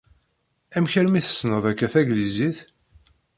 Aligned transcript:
Amek 0.75 0.93
armi 0.99 1.21
tessneḍ 1.25 1.63
akka 1.71 1.87
taglizit? 1.93 2.59